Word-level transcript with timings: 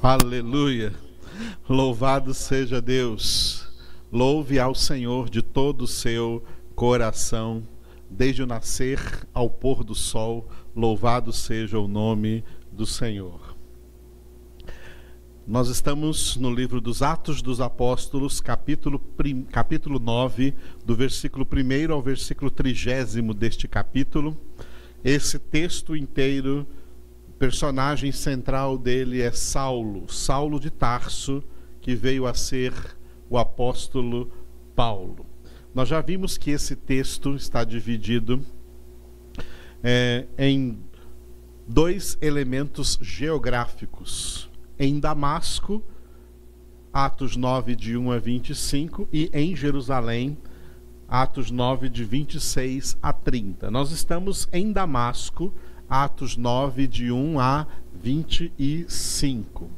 Aleluia. 0.00 0.94
Louvado 1.68 2.32
seja 2.32 2.80
Deus. 2.80 3.68
Louve 4.12 4.60
ao 4.60 4.72
Senhor 4.72 5.28
de 5.28 5.42
todo 5.42 5.82
o 5.82 5.88
seu 5.88 6.44
coração, 6.76 7.66
desde 8.08 8.40
o 8.40 8.46
nascer 8.46 9.00
ao 9.34 9.50
pôr 9.50 9.82
do 9.82 9.96
sol. 9.96 10.48
Louvado 10.74 11.32
seja 11.32 11.80
o 11.80 11.88
nome 11.88 12.44
do 12.70 12.86
Senhor. 12.86 13.56
Nós 15.44 15.68
estamos 15.68 16.36
no 16.36 16.54
livro 16.54 16.80
dos 16.80 17.02
Atos 17.02 17.42
dos 17.42 17.60
Apóstolos, 17.60 18.40
capítulo, 18.40 19.00
prim, 19.00 19.42
capítulo 19.42 19.98
9, 19.98 20.54
do 20.84 20.94
versículo 20.94 21.44
1 21.44 21.92
ao 21.92 22.00
versículo 22.00 22.52
30 22.52 23.34
deste 23.34 23.66
capítulo. 23.66 24.36
Esse 25.02 25.40
texto 25.40 25.96
inteiro 25.96 26.68
personagem 27.38 28.10
central 28.10 28.76
dele 28.76 29.22
é 29.22 29.30
Saulo, 29.30 30.08
Saulo 30.12 30.58
de 30.58 30.70
Tarso, 30.70 31.42
que 31.80 31.94
veio 31.94 32.26
a 32.26 32.34
ser 32.34 32.72
o 33.30 33.38
apóstolo 33.38 34.30
Paulo. 34.74 35.24
Nós 35.74 35.88
já 35.88 36.00
vimos 36.00 36.36
que 36.36 36.50
esse 36.50 36.74
texto 36.74 37.36
está 37.36 37.62
dividido 37.62 38.44
é, 39.82 40.26
em 40.36 40.78
dois 41.66 42.18
elementos 42.20 42.98
geográficos. 43.00 44.50
Em 44.78 44.98
Damasco, 44.98 45.82
Atos 46.92 47.36
9, 47.36 47.76
de 47.76 47.96
1 47.96 48.10
a 48.10 48.18
25, 48.18 49.08
e 49.12 49.30
em 49.32 49.54
Jerusalém, 49.54 50.38
Atos 51.06 51.50
9, 51.50 51.88
de 51.88 52.04
26 52.04 52.96
a 53.00 53.12
30. 53.12 53.70
Nós 53.70 53.92
estamos 53.92 54.48
em 54.52 54.72
Damasco 54.72 55.52
Atos 55.88 56.36
9, 56.36 56.86
de 56.86 57.10
1 57.10 57.40
a 57.40 57.66
25. 57.94 59.70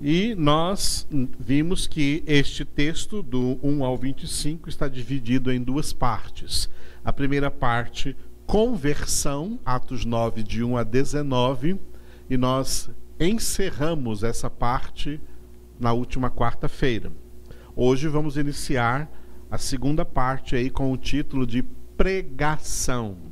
E 0.00 0.34
nós 0.34 1.06
vimos 1.38 1.86
que 1.86 2.24
este 2.26 2.64
texto, 2.64 3.22
do 3.22 3.58
1 3.62 3.84
ao 3.84 3.96
25, 3.96 4.68
está 4.68 4.88
dividido 4.88 5.52
em 5.52 5.62
duas 5.62 5.92
partes. 5.92 6.68
A 7.04 7.12
primeira 7.12 7.50
parte, 7.50 8.16
conversão, 8.44 9.58
Atos 9.64 10.04
9, 10.04 10.42
de 10.42 10.64
1 10.64 10.76
a 10.76 10.82
19, 10.82 11.80
e 12.28 12.36
nós 12.36 12.90
encerramos 13.18 14.22
essa 14.22 14.50
parte 14.50 15.20
na 15.78 15.92
última 15.92 16.30
quarta-feira. 16.30 17.12
Hoje 17.74 18.08
vamos 18.08 18.36
iniciar 18.36 19.10
a 19.50 19.56
segunda 19.56 20.04
parte 20.04 20.56
aí 20.56 20.68
com 20.68 20.92
o 20.92 20.96
título 20.96 21.46
de 21.46 21.62
pregação. 21.96 23.31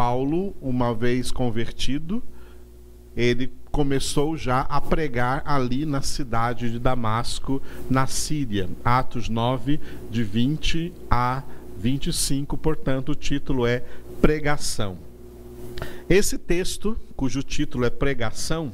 Paulo, 0.00 0.56
uma 0.62 0.94
vez 0.94 1.30
convertido, 1.30 2.22
ele 3.14 3.52
começou 3.70 4.34
já 4.34 4.60
a 4.62 4.80
pregar 4.80 5.42
ali 5.44 5.84
na 5.84 6.00
cidade 6.00 6.70
de 6.70 6.78
Damasco, 6.78 7.60
na 7.90 8.06
Síria. 8.06 8.66
Atos 8.82 9.28
9, 9.28 9.78
de 10.10 10.24
20 10.24 10.94
a 11.10 11.42
25, 11.76 12.56
portanto, 12.56 13.12
o 13.12 13.14
título 13.14 13.66
é 13.66 13.84
Pregação. 14.22 14.96
Esse 16.08 16.38
texto, 16.38 16.96
cujo 17.14 17.42
título 17.42 17.84
é 17.84 17.90
Pregação, 17.90 18.72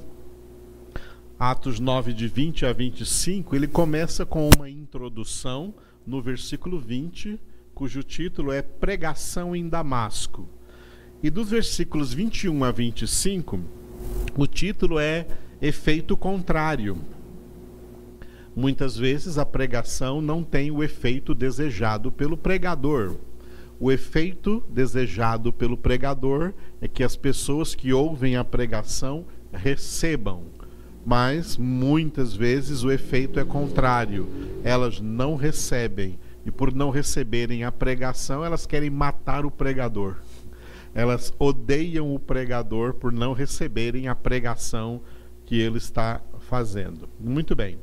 Atos 1.37 1.81
9, 1.81 2.13
de 2.13 2.29
20 2.29 2.67
a 2.67 2.73
25, 2.73 3.57
ele 3.57 3.67
começa 3.67 4.25
com 4.25 4.49
uma 4.57 4.71
introdução 4.71 5.75
no 6.07 6.23
versículo 6.23 6.79
20, 6.79 7.37
cujo 7.75 8.05
título 8.05 8.53
é 8.53 8.63
Pregação 8.63 9.57
em 9.57 9.69
Damasco. 9.69 10.55
E 11.27 11.31
dos 11.31 11.51
versículos 11.51 12.15
21 12.15 12.63
a 12.63 12.71
25, 12.71 13.59
o 14.37 14.47
título 14.47 14.97
é 15.01 15.27
Efeito 15.61 16.17
Contrário. 16.17 16.97
Muitas 18.55 18.97
vezes 18.97 19.37
a 19.37 19.45
pregação 19.45 20.21
não 20.21 20.45
tem 20.45 20.71
o 20.71 20.85
efeito 20.85 21.35
desejado 21.35 22.13
pelo 22.13 22.37
pregador. 22.37 23.17
O 23.81 23.91
efeito 23.91 24.62
desejado 24.69 25.53
pelo 25.53 25.77
pregador 25.77 26.55
é 26.81 26.87
que 26.87 27.03
as 27.03 27.17
pessoas 27.17 27.75
que 27.75 27.93
ouvem 27.93 28.37
a 28.37 28.45
pregação 28.45 29.25
recebam. 29.53 30.45
Mas 31.05 31.56
muitas 31.56 32.37
vezes 32.37 32.84
o 32.84 32.93
efeito 32.93 33.41
é 33.41 33.45
contrário. 33.45 34.29
Elas 34.62 35.00
não 35.00 35.34
recebem. 35.34 36.21
E 36.45 36.53
por 36.53 36.73
não 36.73 36.91
receberem 36.91 37.65
a 37.65 37.73
pregação, 37.73 38.45
elas 38.45 38.65
querem 38.65 38.91
matar 38.91 39.45
o 39.45 39.50
pregador 39.50 40.19
elas 40.97 41.31
odeiam 41.39 42.15
o 42.15 42.19
pregador 42.19 42.95
por 42.95 43.12
não 43.12 43.34
receberem 43.34 44.09
a 44.09 44.15
pregação 44.15 45.03
que 45.45 45.61
ele 45.61 45.77
está 45.77 46.23
fazendo. 46.49 47.07
Muito 47.21 47.55
bem. 47.55 47.79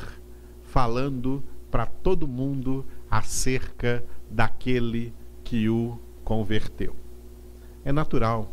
falando 0.64 1.44
para 1.70 1.86
todo 1.86 2.28
mundo 2.28 2.86
acerca 3.10 4.04
daquele 4.30 5.14
que 5.44 5.70
o 5.70 6.00
converteu. 6.24 6.96
É 7.86 7.92
natural 7.92 8.52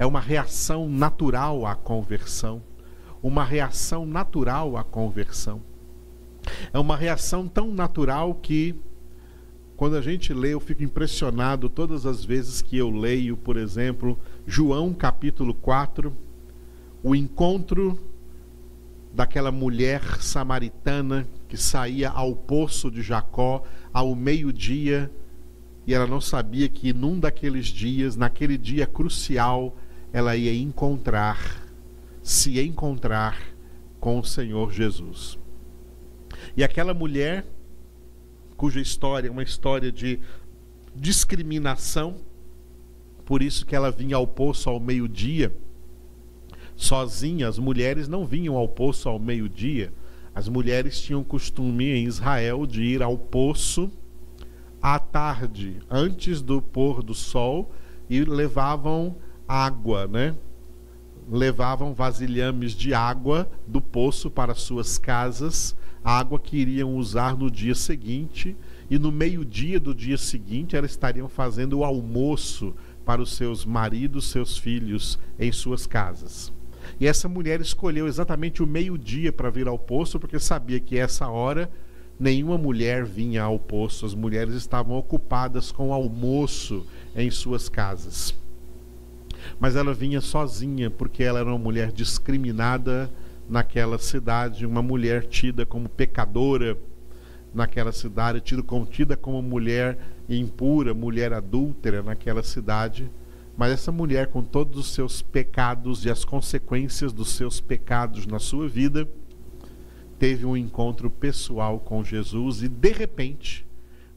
é 0.00 0.06
uma 0.06 0.18
reação 0.18 0.88
natural 0.88 1.66
à 1.66 1.74
conversão. 1.74 2.62
Uma 3.22 3.44
reação 3.44 4.06
natural 4.06 4.78
à 4.78 4.82
conversão. 4.82 5.60
É 6.72 6.78
uma 6.78 6.96
reação 6.96 7.46
tão 7.46 7.70
natural 7.70 8.34
que, 8.34 8.74
quando 9.76 9.96
a 9.96 10.00
gente 10.00 10.32
lê, 10.32 10.54
eu 10.54 10.58
fico 10.58 10.82
impressionado 10.82 11.68
todas 11.68 12.06
as 12.06 12.24
vezes 12.24 12.62
que 12.62 12.78
eu 12.78 12.88
leio, 12.88 13.36
por 13.36 13.58
exemplo, 13.58 14.18
João 14.46 14.94
capítulo 14.94 15.52
4, 15.52 16.10
o 17.02 17.14
encontro 17.14 18.00
daquela 19.12 19.52
mulher 19.52 20.00
samaritana 20.22 21.28
que 21.46 21.58
saía 21.58 22.08
ao 22.08 22.34
poço 22.34 22.90
de 22.90 23.02
Jacó 23.02 23.64
ao 23.92 24.14
meio-dia 24.14 25.10
e 25.86 25.92
ela 25.92 26.06
não 26.06 26.22
sabia 26.22 26.70
que 26.70 26.92
num 26.94 27.18
daqueles 27.18 27.66
dias, 27.66 28.16
naquele 28.16 28.56
dia 28.56 28.86
crucial, 28.86 29.76
ela 30.12 30.36
ia 30.36 30.54
encontrar, 30.54 31.66
se 32.22 32.60
encontrar 32.60 33.40
com 33.98 34.18
o 34.18 34.24
Senhor 34.24 34.72
Jesus. 34.72 35.38
E 36.56 36.64
aquela 36.64 36.94
mulher, 36.94 37.46
cuja 38.56 38.80
história 38.80 39.28
é 39.28 39.30
uma 39.30 39.42
história 39.42 39.92
de 39.92 40.18
discriminação, 40.94 42.16
por 43.24 43.42
isso 43.42 43.64
que 43.64 43.76
ela 43.76 43.90
vinha 43.90 44.16
ao 44.16 44.26
poço 44.26 44.68
ao 44.68 44.80
meio-dia, 44.80 45.54
sozinha, 46.74 47.46
as 47.46 47.58
mulheres 47.58 48.08
não 48.08 48.24
vinham 48.26 48.56
ao 48.56 48.66
poço 48.66 49.08
ao 49.08 49.18
meio-dia. 49.18 49.92
As 50.34 50.48
mulheres 50.48 51.00
tinham 51.00 51.22
costume 51.22 51.90
em 51.90 52.06
Israel 52.06 52.66
de 52.66 52.82
ir 52.82 53.02
ao 53.02 53.18
poço 53.18 53.90
à 54.80 54.98
tarde, 54.98 55.76
antes 55.90 56.40
do 56.40 56.62
pôr 56.62 57.02
do 57.02 57.14
sol, 57.14 57.70
e 58.08 58.24
levavam 58.24 59.16
água, 59.50 60.06
né? 60.06 60.36
Levavam 61.30 61.92
vasilhames 61.94 62.72
de 62.72 62.94
água 62.94 63.50
do 63.66 63.80
poço 63.80 64.30
para 64.30 64.54
suas 64.54 64.98
casas 64.98 65.76
água 66.02 66.38
que 66.38 66.56
iriam 66.56 66.96
usar 66.96 67.36
no 67.36 67.50
dia 67.50 67.74
seguinte, 67.74 68.56
e 68.88 68.98
no 68.98 69.12
meio-dia 69.12 69.78
do 69.78 69.94
dia 69.94 70.16
seguinte 70.16 70.74
elas 70.74 70.90
estariam 70.92 71.28
fazendo 71.28 71.78
o 71.78 71.84
almoço 71.84 72.74
para 73.04 73.22
os 73.22 73.34
seus 73.34 73.64
maridos, 73.64 74.30
seus 74.30 74.56
filhos 74.56 75.18
em 75.38 75.52
suas 75.52 75.86
casas. 75.86 76.52
E 76.98 77.06
essa 77.06 77.28
mulher 77.28 77.60
escolheu 77.60 78.08
exatamente 78.08 78.62
o 78.62 78.66
meio-dia 78.66 79.32
para 79.32 79.50
vir 79.50 79.68
ao 79.68 79.78
poço, 79.78 80.18
porque 80.18 80.38
sabia 80.38 80.80
que 80.80 80.98
essa 80.98 81.28
hora 81.28 81.70
nenhuma 82.18 82.58
mulher 82.58 83.04
vinha 83.04 83.42
ao 83.42 83.58
poço, 83.58 84.04
as 84.04 84.14
mulheres 84.14 84.54
estavam 84.54 84.96
ocupadas 84.96 85.70
com 85.70 85.88
o 85.88 85.92
almoço 85.92 86.84
em 87.14 87.30
suas 87.30 87.68
casas. 87.68 88.39
Mas 89.60 89.76
ela 89.76 89.92
vinha 89.92 90.22
sozinha, 90.22 90.90
porque 90.90 91.22
ela 91.22 91.38
era 91.38 91.48
uma 91.48 91.58
mulher 91.58 91.92
discriminada 91.92 93.10
naquela 93.46 93.98
cidade, 93.98 94.64
uma 94.64 94.80
mulher 94.80 95.26
tida 95.26 95.66
como 95.66 95.86
pecadora 95.86 96.78
naquela 97.52 97.92
cidade, 97.92 98.40
tida 98.40 98.62
como, 98.62 98.86
tida 98.86 99.16
como 99.18 99.42
mulher 99.42 99.98
impura, 100.28 100.94
mulher 100.94 101.34
adúltera 101.34 102.02
naquela 102.02 102.42
cidade. 102.42 103.10
Mas 103.54 103.72
essa 103.72 103.92
mulher, 103.92 104.28
com 104.28 104.42
todos 104.42 104.78
os 104.78 104.94
seus 104.94 105.20
pecados 105.20 106.06
e 106.06 106.10
as 106.10 106.24
consequências 106.24 107.12
dos 107.12 107.28
seus 107.32 107.60
pecados 107.60 108.26
na 108.26 108.38
sua 108.38 108.66
vida, 108.66 109.06
teve 110.18 110.46
um 110.46 110.56
encontro 110.56 111.10
pessoal 111.10 111.78
com 111.78 112.02
Jesus 112.02 112.62
e, 112.62 112.68
de 112.68 112.92
repente, 112.92 113.66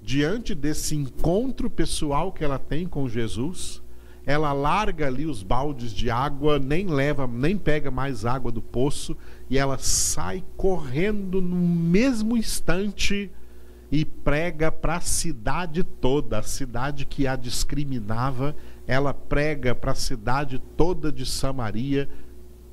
diante 0.01 0.55
desse 0.55 0.95
encontro 0.95 1.69
pessoal 1.69 2.31
que 2.31 2.45
ela 2.45 2.57
tem 2.57 2.87
com 2.87 3.09
Jesus, 3.09 3.82
ela 4.25 4.53
larga 4.53 5.07
ali 5.07 5.25
os 5.25 5.43
baldes 5.43 5.91
de 5.91 6.09
água, 6.09 6.57
nem 6.57 6.87
leva, 6.87 7.27
nem 7.27 7.57
pega 7.57 7.91
mais 7.91 8.25
água 8.25 8.51
do 8.51 8.61
poço 8.61 9.17
e 9.49 9.57
ela 9.57 9.77
sai 9.77 10.43
correndo 10.55 11.41
no 11.41 11.55
mesmo 11.55 12.37
instante 12.37 13.29
e 13.91 14.05
prega 14.05 14.71
para 14.71 14.95
a 14.95 15.01
cidade 15.01 15.83
toda, 15.83 16.39
a 16.39 16.43
cidade 16.43 17.05
que 17.05 17.27
a 17.27 17.35
discriminava, 17.35 18.55
ela 18.87 19.13
prega 19.13 19.75
para 19.75 19.91
a 19.91 19.95
cidade 19.95 20.59
toda 20.75 21.11
de 21.11 21.25
Samaria 21.25 22.09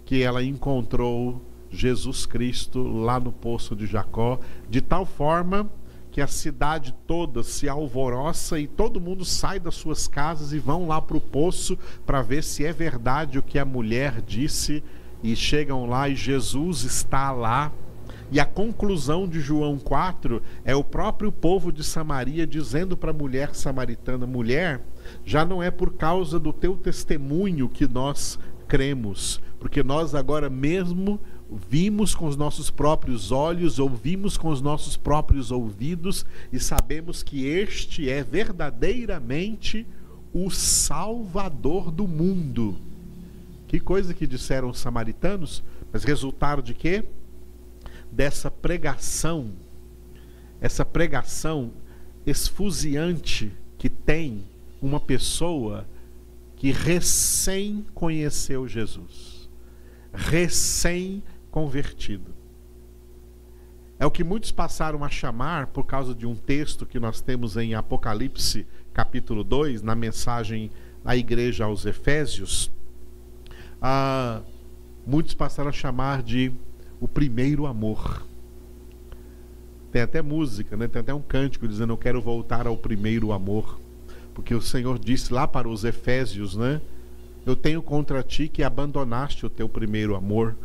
que 0.04 0.22
ela 0.22 0.42
encontrou 0.42 1.44
Jesus 1.68 2.26
Cristo 2.26 2.82
lá 2.82 3.20
no 3.20 3.30
poço 3.30 3.76
de 3.76 3.86
Jacó, 3.86 4.40
de 4.68 4.80
tal 4.80 5.04
forma 5.04 5.70
que 6.10 6.20
a 6.20 6.26
cidade 6.26 6.94
toda 7.06 7.42
se 7.42 7.68
alvoroça 7.68 8.58
e 8.58 8.66
todo 8.66 9.00
mundo 9.00 9.24
sai 9.24 9.60
das 9.60 9.74
suas 9.74 10.08
casas 10.08 10.52
e 10.52 10.58
vão 10.58 10.86
lá 10.86 11.00
para 11.00 11.16
o 11.16 11.20
poço 11.20 11.78
para 12.04 12.22
ver 12.22 12.42
se 12.42 12.64
é 12.64 12.72
verdade 12.72 13.38
o 13.38 13.42
que 13.42 13.58
a 13.58 13.64
mulher 13.64 14.20
disse. 14.20 14.82
E 15.22 15.36
chegam 15.36 15.86
lá 15.86 16.08
e 16.08 16.16
Jesus 16.16 16.82
está 16.82 17.30
lá. 17.30 17.70
E 18.32 18.38
a 18.38 18.44
conclusão 18.44 19.28
de 19.28 19.40
João 19.40 19.78
4 19.78 20.40
é 20.64 20.74
o 20.74 20.84
próprio 20.84 21.32
povo 21.32 21.72
de 21.72 21.82
Samaria 21.82 22.46
dizendo 22.46 22.96
para 22.96 23.10
a 23.10 23.14
mulher 23.14 23.54
samaritana: 23.54 24.26
mulher, 24.26 24.80
já 25.24 25.44
não 25.44 25.62
é 25.62 25.70
por 25.70 25.94
causa 25.94 26.38
do 26.38 26.52
teu 26.52 26.76
testemunho 26.76 27.68
que 27.68 27.88
nós 27.88 28.38
cremos, 28.68 29.40
porque 29.58 29.82
nós 29.82 30.14
agora 30.14 30.48
mesmo 30.48 31.20
vimos 31.50 32.14
com 32.14 32.26
os 32.26 32.36
nossos 32.36 32.70
próprios 32.70 33.32
olhos, 33.32 33.78
ouvimos 33.78 34.36
com 34.36 34.48
os 34.48 34.60
nossos 34.60 34.96
próprios 34.96 35.50
ouvidos 35.50 36.24
e 36.52 36.60
sabemos 36.60 37.22
que 37.22 37.44
este 37.46 38.08
é 38.08 38.22
verdadeiramente 38.22 39.86
o 40.32 40.48
Salvador 40.50 41.90
do 41.90 42.06
mundo. 42.06 42.76
Que 43.66 43.80
coisa 43.80 44.14
que 44.14 44.26
disseram 44.26 44.70
os 44.70 44.78
samaritanos, 44.78 45.62
mas 45.92 46.04
resultado 46.04 46.62
de 46.62 46.72
quê? 46.72 47.04
Dessa 48.12 48.50
pregação, 48.50 49.50
essa 50.60 50.84
pregação 50.84 51.72
esfuziante 52.24 53.52
que 53.76 53.88
tem 53.88 54.44
uma 54.80 55.00
pessoa 55.00 55.86
que 56.56 56.70
recém 56.70 57.84
conheceu 57.94 58.68
Jesus, 58.68 59.48
recém 60.12 61.22
convertido. 61.50 62.34
É 63.98 64.06
o 64.06 64.10
que 64.10 64.24
muitos 64.24 64.50
passaram 64.50 65.04
a 65.04 65.08
chamar, 65.08 65.66
por 65.66 65.84
causa 65.84 66.14
de 66.14 66.26
um 66.26 66.34
texto 66.34 66.86
que 66.86 66.98
nós 66.98 67.20
temos 67.20 67.56
em 67.56 67.74
Apocalipse, 67.74 68.66
capítulo 68.94 69.44
2, 69.44 69.82
na 69.82 69.94
mensagem 69.94 70.70
à 71.04 71.16
igreja 71.16 71.64
aos 71.64 71.84
Efésios, 71.84 72.70
ah, 73.80 74.40
muitos 75.06 75.34
passaram 75.34 75.70
a 75.70 75.72
chamar 75.72 76.22
de 76.22 76.52
o 77.00 77.08
primeiro 77.08 77.66
amor. 77.66 78.26
Tem 79.90 80.02
até 80.02 80.22
música, 80.22 80.76
né? 80.76 80.86
tem 80.86 81.00
até 81.00 81.12
um 81.12 81.22
cântico 81.22 81.66
dizendo: 81.66 81.92
Eu 81.92 81.98
quero 81.98 82.20
voltar 82.20 82.66
ao 82.66 82.76
primeiro 82.76 83.32
amor. 83.32 83.80
Porque 84.34 84.54
o 84.54 84.62
Senhor 84.62 84.98
disse 84.98 85.32
lá 85.32 85.48
para 85.48 85.68
os 85.68 85.84
Efésios, 85.84 86.56
né? 86.56 86.80
Eu 87.44 87.56
tenho 87.56 87.82
contra 87.82 88.22
ti 88.22 88.48
que 88.48 88.62
abandonaste 88.62 89.44
o 89.44 89.50
teu 89.50 89.68
primeiro 89.68 90.14
amor. 90.14 90.56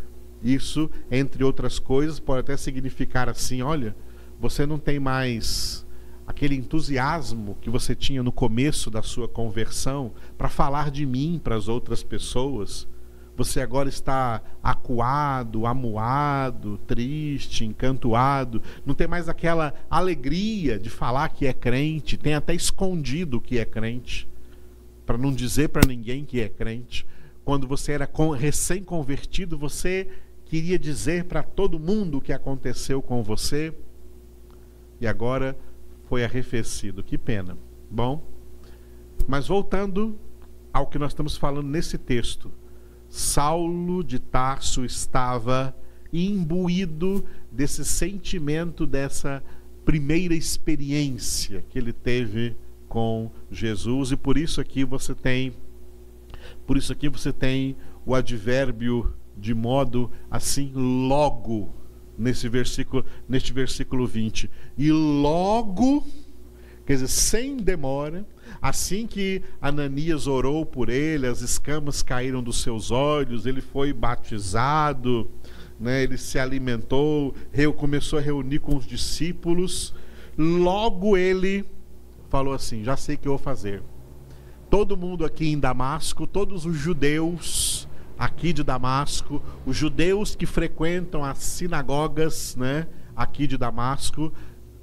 Isso, 0.46 0.92
entre 1.10 1.44
outras 1.44 1.80
coisas, 1.80 2.20
pode 2.20 2.42
até 2.42 2.56
significar 2.56 3.28
assim: 3.28 3.64
olha, 3.64 3.96
você 4.40 4.64
não 4.64 4.78
tem 4.78 5.00
mais 5.00 5.84
aquele 6.28 6.54
entusiasmo 6.54 7.58
que 7.60 7.70
você 7.70 7.96
tinha 7.96 8.22
no 8.22 8.32
começo 8.32 8.92
da 8.92 9.02
sua 9.02 9.28
conversão 9.28 10.12
para 10.38 10.48
falar 10.48 10.92
de 10.92 11.04
mim 11.04 11.42
para 11.44 11.56
as 11.56 11.68
outras 11.68 12.04
pessoas. 12.04 12.88
Você 13.36 13.60
agora 13.60 13.90
está 13.90 14.40
acuado, 14.62 15.66
amuado, 15.66 16.78
triste, 16.86 17.66
encantoado, 17.66 18.62
não 18.86 18.94
tem 18.94 19.08
mais 19.08 19.28
aquela 19.28 19.74
alegria 19.90 20.78
de 20.78 20.92
falar 20.92 21.30
que 21.30 21.48
é 21.48 21.54
crente, 21.54 22.18
tem 22.18 22.36
até 22.36 22.54
escondido 22.54 23.42
que 23.42 23.58
é 23.58 23.66
crente, 23.66 24.28
para 25.08 25.18
não 25.18 25.34
dizer 25.34 25.70
para 25.70 25.88
ninguém 25.88 26.24
que 26.24 26.40
é 26.40 26.48
crente. 26.48 27.06
Quando 27.44 27.68
você 27.68 27.92
era 27.92 28.10
recém-convertido, 28.40 29.58
você 29.58 30.08
queria 30.46 30.78
dizer 30.80 31.26
para 31.26 31.44
todo 31.44 31.80
mundo 31.80 32.18
o 32.18 32.22
que 32.22 32.32
aconteceu 32.32 33.02
com 33.02 33.24
você 33.24 33.74
e 35.00 35.08
agora 35.08 35.58
foi 36.08 36.24
arrefecido. 36.24 37.04
Que 37.04 37.18
pena. 37.18 37.58
Bom, 37.90 38.24
mas 39.28 39.48
voltando 39.48 40.18
ao 40.72 40.88
que 40.88 41.00
nós 41.00 41.12
estamos 41.12 41.38
falando 41.38 41.68
nesse 41.68 41.98
texto, 41.98 42.52
Saulo 43.10 44.04
de 44.04 44.20
Tarso 44.20 44.84
estava 44.84 45.76
imbuído 46.12 47.26
desse 47.52 47.84
sentimento, 47.84 48.86
dessa 48.86 49.44
primeira 49.84 50.34
experiência 50.34 51.64
que 51.70 51.78
ele 51.78 51.94
teve 51.94 52.56
com 52.88 53.32
Jesus 53.52 54.12
e 54.12 54.18
por 54.18 54.38
isso 54.38 54.60
aqui 54.60 54.84
você 54.84 55.14
tem 55.14 55.54
por 56.66 56.78
isso 56.78 56.92
aqui 56.92 57.10
você 57.10 57.32
tem 57.32 57.76
o 58.06 58.16
advérbio 58.16 59.14
de 59.38 59.54
modo 59.54 60.10
assim 60.30 60.72
logo 60.74 61.74
nesse 62.18 62.48
versículo, 62.48 63.06
neste 63.28 63.52
versículo 63.54 64.08
20. 64.08 64.50
E 64.78 64.92
logo, 64.92 66.06
quer 66.86 66.94
dizer, 66.94 67.08
sem 67.08 67.58
demora, 67.58 68.26
assim 68.62 69.06
que 69.06 69.42
Ananias 69.62 70.28
orou 70.28 70.66
por 70.66 70.90
ele, 70.90 71.28
as 71.28 71.42
escamas 71.42 72.02
caíram 72.02 72.42
dos 72.42 72.62
seus 72.62 72.92
olhos, 72.92 73.46
ele 73.46 73.62
foi 73.62 73.92
batizado, 73.92 75.30
né, 75.80 76.04
ele 76.04 76.18
se 76.18 76.40
alimentou, 76.40 77.36
começou 77.78 78.20
a 78.20 78.22
reunir 78.22 78.60
com 78.60 78.76
os 78.76 78.88
discípulos. 78.88 79.94
Logo 80.38 81.18
ele 81.18 81.66
falou 82.30 82.54
assim: 82.54 82.84
Já 82.84 82.98
sei 82.98 83.16
o 83.16 83.18
que 83.18 83.28
eu 83.28 83.34
vou 83.34 83.40
fazer. 83.40 83.82
Todo 84.70 84.98
mundo 84.98 85.24
aqui 85.24 85.48
em 85.48 85.60
Damasco, 85.60 86.26
todos 86.26 86.66
os 86.66 86.76
judeus, 86.76 87.88
aqui 88.18 88.54
de 88.54 88.64
Damasco, 88.64 89.42
os 89.66 89.76
judeus 89.76 90.36
que 90.36 90.46
frequentam 90.46 91.24
as 91.24 91.40
sinagogas, 91.40 92.56
né, 92.56 92.88
aqui 93.16 93.48
de 93.48 93.58
Damasco, 93.58 94.32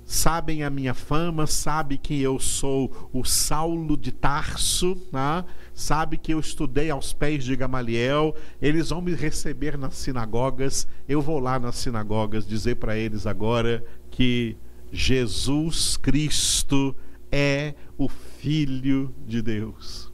sabem 0.05 0.63
a 0.63 0.71
minha 0.71 0.95
fama, 0.95 1.47
sabe 1.47 1.97
que 1.97 2.21
eu 2.21 2.39
sou 2.39 3.09
o 3.13 3.25
Saulo 3.25 3.97
de 3.97 4.13
Tarso, 4.13 4.97
né? 5.13 5.45
sabe 5.75 6.17
que 6.19 6.35
eu 6.35 6.41
estudei 6.41 6.91
aos 6.91 7.13
pés 7.13 7.45
de 7.45 7.57
Gamaliel, 7.57 8.35
eles 8.61 8.91
vão 8.91 9.01
me 9.01 9.15
receber 9.15 9.79
nas 9.79 9.95
sinagogas, 9.95 10.87
eu 11.09 11.23
vou 11.23 11.39
lá 11.39 11.59
nas 11.59 11.77
sinagogas 11.77 12.47
dizer 12.47 12.77
para 12.77 12.97
eles 12.97 13.27
agora 13.27 13.85
que 14.11 14.57
Jesus 14.93 15.97
Cristo 15.97 16.95
é 17.31 17.75
o 17.97 18.09
Filho 18.09 19.15
de 19.27 19.41
Deus. 19.41 20.13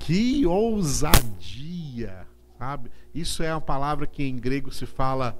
Que 0.00 0.44
ousadia! 0.46 1.85
Sabe? 2.58 2.90
Isso 3.14 3.42
é 3.42 3.52
uma 3.52 3.60
palavra 3.60 4.06
que 4.06 4.22
em 4.22 4.36
grego 4.36 4.72
se 4.72 4.86
fala 4.86 5.38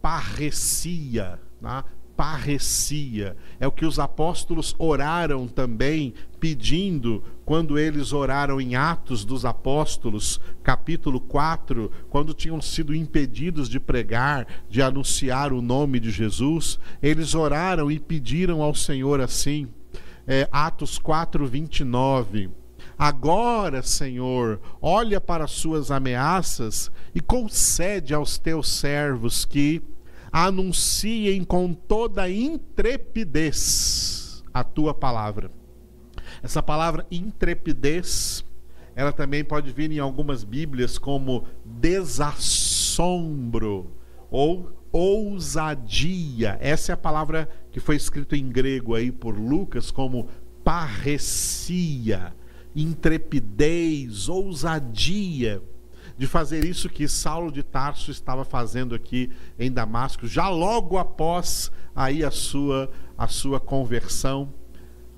parrecia, 0.00 1.38
tá? 1.60 1.84
parrecia. 2.20 3.34
É 3.58 3.66
o 3.66 3.72
que 3.72 3.86
os 3.86 3.98
apóstolos 3.98 4.74
oraram 4.78 5.48
também, 5.48 6.12
pedindo, 6.38 7.24
quando 7.46 7.78
eles 7.78 8.12
oraram 8.12 8.60
em 8.60 8.76
Atos 8.76 9.24
dos 9.24 9.46
Apóstolos, 9.46 10.38
capítulo 10.62 11.18
4, 11.18 11.90
quando 12.10 12.34
tinham 12.34 12.60
sido 12.60 12.94
impedidos 12.94 13.70
de 13.70 13.80
pregar, 13.80 14.46
de 14.68 14.82
anunciar 14.82 15.50
o 15.50 15.62
nome 15.62 15.98
de 15.98 16.10
Jesus, 16.10 16.78
eles 17.02 17.34
oraram 17.34 17.90
e 17.90 17.98
pediram 17.98 18.60
ao 18.60 18.74
Senhor 18.74 19.18
assim. 19.22 19.66
É, 20.26 20.46
Atos 20.52 20.98
4, 20.98 21.46
29. 21.46 22.50
Agora, 23.00 23.82
Senhor, 23.82 24.60
olha 24.78 25.18
para 25.18 25.44
as 25.44 25.52
suas 25.52 25.90
ameaças 25.90 26.90
e 27.14 27.20
concede 27.22 28.12
aos 28.12 28.36
teus 28.36 28.68
servos 28.68 29.46
que 29.46 29.80
anunciem 30.30 31.42
com 31.42 31.72
toda 31.72 32.28
intrepidez 32.28 33.50
a 34.52 34.62
tua 34.62 34.92
palavra. 34.92 35.50
Essa 36.42 36.62
palavra 36.62 37.06
intrepidez, 37.10 38.44
ela 38.94 39.12
também 39.12 39.42
pode 39.42 39.72
vir 39.72 39.90
em 39.90 39.98
algumas 39.98 40.44
Bíblias 40.44 40.98
como 40.98 41.46
desassombro 41.64 42.36
ou 44.30 44.76
ousadia. 44.92 46.58
Essa 46.60 46.92
é 46.92 46.94
a 46.94 46.98
palavra 46.98 47.48
que 47.72 47.80
foi 47.80 47.96
escrita 47.96 48.36
em 48.36 48.50
grego 48.50 48.94
aí 48.94 49.10
por 49.10 49.38
Lucas 49.38 49.90
como 49.90 50.28
parrecia, 50.62 52.34
intrepidez, 52.74 54.28
ousadia 54.28 55.62
de 56.16 56.26
fazer 56.26 56.64
isso 56.66 56.88
que 56.88 57.08
Saulo 57.08 57.50
de 57.50 57.62
Tarso 57.62 58.10
estava 58.10 58.44
fazendo 58.44 58.94
aqui 58.94 59.30
em 59.58 59.72
Damasco, 59.72 60.26
já 60.26 60.48
logo 60.50 60.98
após 60.98 61.72
aí 61.96 62.22
a 62.22 62.30
sua 62.30 62.90
a 63.16 63.26
sua 63.26 63.58
conversão. 63.58 64.52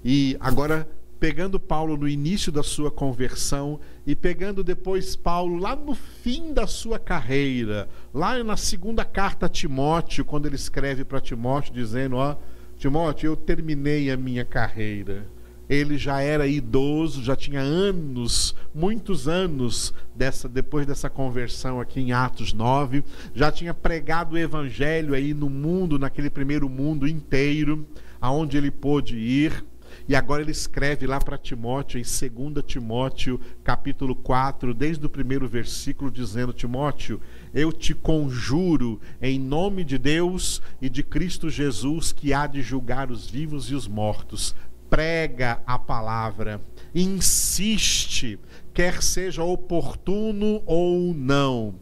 E 0.04 0.37
agora 0.40 0.88
pegando 1.18 1.61
Paulo 1.61 1.97
no 1.97 2.09
início 2.09 2.50
da 2.50 2.64
sua 2.64 2.90
conversão 2.90 3.78
e 4.04 4.16
pegando 4.16 4.64
depois 4.64 5.14
Paulo 5.14 5.56
lá 5.56 5.76
no 5.76 5.94
fim 5.94 6.52
da 6.52 6.66
sua 6.66 6.99
carreira, 6.99 7.88
lá 8.12 8.42
na 8.42 8.56
segunda 8.56 9.04
carta 9.04 9.47
a 9.47 9.49
Timóteo, 9.49 10.25
quando 10.25 10.47
ele 10.47 10.56
escreve 10.56 11.04
para 11.04 11.21
Timóteo 11.21 11.73
dizendo, 11.73 12.16
ó, 12.16 12.37
Timóteo, 12.76 13.28
eu 13.28 13.37
terminei 13.37 14.11
a 14.11 14.16
minha 14.16 14.44
carreira 14.44 15.26
ele 15.73 15.97
já 15.97 16.21
era 16.21 16.47
idoso, 16.47 17.25
já 17.25 17.35
tinha 17.35 17.61
anos, 17.61 18.55
muitos 18.75 19.26
anos 19.26 19.95
dessa 20.14 20.47
depois 20.47 20.87
dessa 20.87 21.09
conversão 21.09 21.81
aqui 21.81 21.99
em 21.99 22.12
Atos 22.12 22.52
9, 22.52 23.02
já 23.35 23.50
tinha 23.50 23.73
pregado 23.73 24.35
o 24.35 24.38
evangelho 24.38 25.14
aí 25.14 25.33
no 25.33 25.49
mundo, 25.49 25.99
naquele 25.99 26.29
primeiro 26.29 26.69
mundo 26.69 27.09
inteiro, 27.09 27.87
aonde 28.21 28.59
ele 28.59 28.71
pôde 28.71 29.17
ir. 29.17 29.64
E 30.09 30.17
agora 30.17 30.43
ele 30.43 30.50
escreve 30.50 31.07
lá 31.07 31.19
para 31.19 31.38
Timóteo, 31.38 31.99
em 31.99 32.02
2 32.02 32.64
Timóteo, 32.67 33.41
capítulo 33.62 34.14
4, 34.17 34.75
desde 34.75 35.07
o 35.07 35.09
primeiro 35.09 35.47
versículo, 35.47 36.11
dizendo: 36.11 36.52
Timóteo, 36.52 37.21
eu 37.55 37.73
te 37.73 37.95
conjuro, 37.95 39.00
em 39.21 39.38
nome 39.38 39.85
de 39.85 39.99
Deus 39.99 40.61
e 40.81 40.88
de 40.88 41.02
Cristo 41.02 41.49
Jesus, 41.49 42.11
que 42.11 42.33
há 42.33 42.47
de 42.47 42.62
julgar 42.62 43.11
os 43.11 43.31
vivos 43.31 43.71
e 43.71 43.75
os 43.75 43.87
mortos, 43.87 44.55
prega 44.92 45.62
a 45.66 45.78
palavra, 45.78 46.61
insiste, 46.94 48.38
quer 48.75 49.02
seja 49.02 49.42
oportuno 49.42 50.62
ou 50.66 51.14
não, 51.14 51.76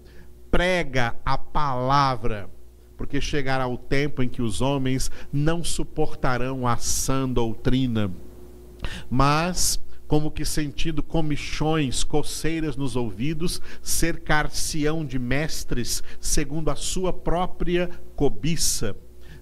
prega 0.49 1.17
a 1.25 1.37
palavra, 1.37 2.49
porque 2.97 3.21
chegará 3.21 3.67
o 3.67 3.77
tempo 3.77 4.23
em 4.23 4.29
que 4.29 4.41
os 4.41 4.61
homens 4.61 5.11
não 5.33 5.65
suportarão 5.65 6.69
a 6.69 6.77
sã 6.77 7.29
doutrina, 7.29 8.13
mas 9.11 9.83
como 10.07 10.31
que 10.31 10.45
sentindo 10.45 11.03
comichões, 11.03 12.05
coceiras 12.05 12.77
nos 12.77 12.95
ouvidos, 12.95 13.61
cercar-se-ão 13.83 15.05
de 15.05 15.19
mestres 15.19 16.01
segundo 16.21 16.71
a 16.71 16.77
sua 16.77 17.13
própria 17.13 17.91
cobiça 18.15 18.95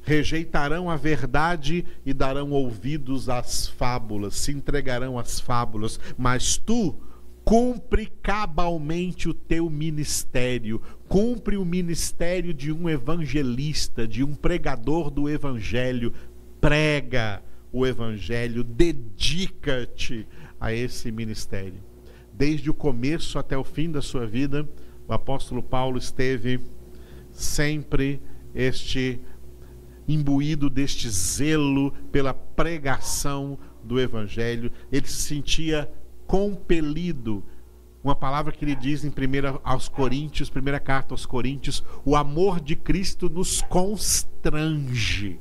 rejeitarão 0.08 0.88
a 0.88 0.96
verdade 0.96 1.84
e 2.06 2.14
darão 2.14 2.50
ouvidos 2.50 3.28
às 3.28 3.68
fábulas, 3.68 4.36
se 4.36 4.50
entregarão 4.50 5.18
às 5.18 5.38
fábulas, 5.38 6.00
mas 6.16 6.56
tu 6.56 6.98
cumpre 7.44 8.10
cabalmente 8.22 9.28
o 9.28 9.34
teu 9.34 9.68
ministério, 9.68 10.80
cumpre 11.06 11.58
o 11.58 11.64
ministério 11.64 12.54
de 12.54 12.72
um 12.72 12.88
evangelista, 12.88 14.08
de 14.08 14.24
um 14.24 14.34
pregador 14.34 15.10
do 15.10 15.28
evangelho, 15.28 16.14
prega 16.58 17.42
o 17.70 17.86
evangelho, 17.86 18.64
dedica-te 18.64 20.26
a 20.58 20.72
esse 20.72 21.12
ministério. 21.12 21.82
Desde 22.32 22.70
o 22.70 22.74
começo 22.74 23.38
até 23.38 23.58
o 23.58 23.64
fim 23.64 23.90
da 23.90 24.00
sua 24.00 24.26
vida, 24.26 24.66
o 25.06 25.12
apóstolo 25.12 25.62
Paulo 25.62 25.98
esteve 25.98 26.60
sempre 27.30 28.22
este 28.54 29.20
imbuído 30.08 30.70
deste 30.70 31.08
zelo 31.10 31.92
pela 32.10 32.32
pregação 32.32 33.58
do 33.84 34.00
Evangelho, 34.00 34.72
ele 34.90 35.06
se 35.06 35.22
sentia 35.22 35.88
compelido. 36.26 37.44
Uma 38.02 38.16
palavra 38.16 38.52
que 38.52 38.64
ele 38.64 38.74
diz 38.74 39.04
em 39.04 39.08
1 39.08 39.12
aos 39.62 39.88
Coríntios, 39.88 40.48
primeira 40.48 40.80
carta 40.80 41.12
aos 41.12 41.26
Coríntios, 41.26 41.84
o 42.04 42.16
amor 42.16 42.60
de 42.60 42.74
Cristo 42.74 43.28
nos 43.28 43.60
constrange, 43.62 45.38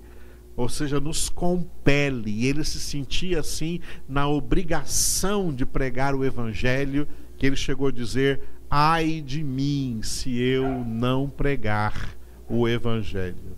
ou 0.55 0.67
seja, 0.67 0.99
nos 0.99 1.29
compele. 1.29 2.31
E 2.31 2.47
ele 2.47 2.63
se 2.63 2.79
sentia 2.79 3.39
assim 3.39 3.79
na 4.09 4.27
obrigação 4.27 5.53
de 5.53 5.65
pregar 5.65 6.15
o 6.15 6.25
Evangelho, 6.25 7.07
que 7.37 7.45
ele 7.45 7.55
chegou 7.55 7.87
a 7.87 7.91
dizer: 7.91 8.41
ai 8.69 9.21
de 9.21 9.43
mim 9.43 9.99
se 10.01 10.35
eu 10.37 10.83
não 10.83 11.29
pregar 11.29 12.17
o 12.49 12.67
Evangelho. 12.67 13.55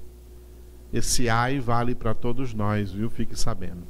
Esse 0.91 1.29
ai 1.29 1.60
vale 1.60 1.93
para 1.93 2.13
todos 2.13 2.53
nós, 2.53 2.91
viu? 2.91 3.10
Fique 3.10 3.39
sabendo. 3.39 3.88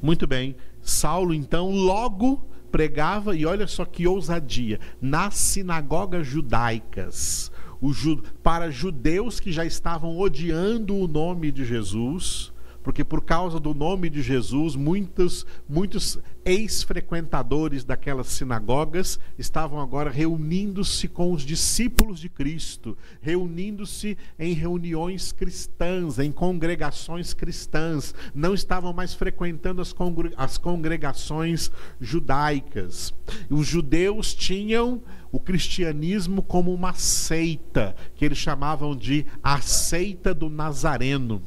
Muito 0.00 0.26
bem. 0.26 0.56
Saulo, 0.80 1.34
então, 1.34 1.70
logo 1.70 2.48
pregava, 2.70 3.34
e 3.34 3.44
olha 3.44 3.66
só 3.66 3.84
que 3.84 4.06
ousadia, 4.06 4.78
nas 5.00 5.34
sinagogas 5.34 6.26
judaicas. 6.26 7.50
Ju, 7.82 8.22
para 8.42 8.70
judeus 8.70 9.40
que 9.40 9.50
já 9.50 9.64
estavam 9.64 10.18
odiando 10.18 10.94
o 10.94 11.08
nome 11.08 11.50
de 11.50 11.64
Jesus, 11.64 12.52
porque 12.82 13.04
por 13.04 13.22
causa 13.22 13.60
do 13.60 13.74
nome 13.74 14.08
de 14.08 14.22
Jesus, 14.22 14.74
muitos, 14.74 15.46
muitos 15.68 16.18
ex-frequentadores 16.44 17.84
daquelas 17.84 18.28
sinagogas 18.28 19.18
estavam 19.38 19.80
agora 19.80 20.10
reunindo-se 20.10 21.08
com 21.08 21.32
os 21.32 21.42
discípulos 21.42 22.20
de 22.20 22.28
Cristo, 22.28 22.96
reunindo-se 23.20 24.16
em 24.38 24.52
reuniões 24.52 25.32
cristãs, 25.32 26.18
em 26.18 26.32
congregações 26.32 27.34
cristãs, 27.34 28.14
não 28.34 28.54
estavam 28.54 28.92
mais 28.92 29.14
frequentando 29.14 29.82
as, 29.82 29.94
as 30.36 30.58
congregações 30.58 31.70
judaicas. 32.00 33.12
Os 33.50 33.66
judeus 33.66 34.34
tinham 34.34 35.02
o 35.32 35.38
cristianismo 35.38 36.42
como 36.42 36.74
uma 36.74 36.94
seita, 36.94 37.94
que 38.16 38.24
eles 38.24 38.38
chamavam 38.38 38.96
de 38.96 39.24
a 39.42 39.60
seita 39.60 40.34
do 40.34 40.48
Nazareno. 40.48 41.42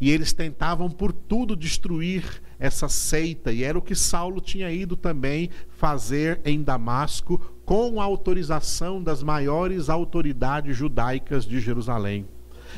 E 0.00 0.10
eles 0.10 0.32
tentavam 0.32 0.90
por 0.90 1.12
tudo 1.12 1.56
destruir 1.56 2.24
essa 2.58 2.88
seita, 2.88 3.52
e 3.52 3.62
era 3.62 3.78
o 3.78 3.82
que 3.82 3.94
Saulo 3.94 4.40
tinha 4.40 4.70
ido 4.70 4.96
também 4.96 5.50
fazer 5.76 6.40
em 6.44 6.62
Damasco, 6.62 7.38
com 7.64 8.00
a 8.00 8.04
autorização 8.04 9.02
das 9.02 9.22
maiores 9.22 9.88
autoridades 9.88 10.76
judaicas 10.76 11.44
de 11.44 11.60
Jerusalém. 11.60 12.26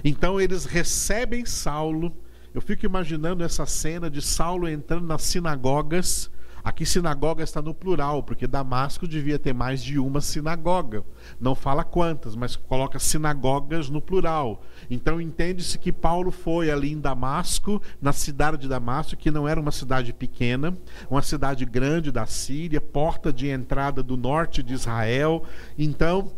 Então 0.05 0.41
eles 0.41 0.65
recebem 0.65 1.47
Saulo. 1.47 2.13
Eu 2.53 2.61
fico 2.61 2.85
imaginando 2.85 3.45
essa 3.45 3.65
cena 3.65 4.11
de 4.11 4.21
Saulo 4.21 4.69
entrando 4.69 5.07
nas 5.07 5.23
sinagogas 5.23 6.31
Aqui 6.63 6.85
sinagoga 6.85 7.43
está 7.43 7.63
no 7.63 7.75
plural, 7.75 8.23
porque 8.23 8.47
Damasco 8.47 9.07
devia 9.07 9.39
ter 9.39 9.53
mais 9.53 9.83
de 9.83 9.99
uma 9.99 10.21
sinagoga. 10.21 11.05
Não 11.41 11.55
fala 11.55 11.85
quantas, 11.85 12.37
mas 12.37 12.57
coloca 12.57 12.99
sinagogas 12.99 13.89
no 13.89 14.01
plural. 14.01 14.63
Então 14.91 15.21
entende-se 15.21 15.79
que 15.79 15.93
Paulo 15.93 16.31
foi 16.31 16.71
ali 16.71 16.93
em 16.93 17.01
Damasco, 17.01 17.81
na 18.01 18.13
cidade 18.13 18.59
de 18.59 18.69
Damasco, 18.69 19.17
que 19.17 19.31
não 19.31 19.49
era 19.49 19.61
uma 19.61 19.71
cidade 19.71 20.13
pequena, 20.13 20.77
uma 21.11 21.23
cidade 21.23 21.65
grande 21.65 22.13
da 22.13 22.27
Síria, 22.27 22.81
porta 22.81 23.33
de 23.33 23.49
entrada 23.49 24.03
do 24.03 24.17
norte 24.17 24.63
de 24.63 24.75
Israel. 24.75 25.45
Então, 25.79 26.33